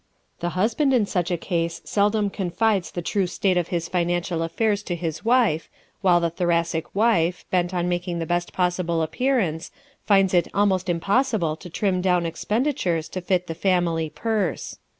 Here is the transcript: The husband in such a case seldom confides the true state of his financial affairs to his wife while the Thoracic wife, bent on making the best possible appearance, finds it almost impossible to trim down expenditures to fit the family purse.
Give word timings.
The 0.39 0.49
husband 0.57 0.95
in 0.95 1.05
such 1.05 1.29
a 1.29 1.37
case 1.37 1.79
seldom 1.85 2.31
confides 2.31 2.89
the 2.89 3.03
true 3.03 3.27
state 3.27 3.55
of 3.55 3.67
his 3.67 3.87
financial 3.87 4.41
affairs 4.41 4.81
to 4.81 4.95
his 4.95 5.23
wife 5.23 5.69
while 6.01 6.19
the 6.19 6.31
Thoracic 6.31 6.95
wife, 6.95 7.45
bent 7.51 7.71
on 7.71 7.87
making 7.87 8.17
the 8.17 8.25
best 8.25 8.51
possible 8.51 9.03
appearance, 9.03 9.69
finds 10.07 10.33
it 10.33 10.47
almost 10.55 10.89
impossible 10.89 11.55
to 11.57 11.69
trim 11.69 12.01
down 12.01 12.25
expenditures 12.25 13.07
to 13.09 13.21
fit 13.21 13.45
the 13.45 13.53
family 13.53 14.09
purse. 14.09 14.79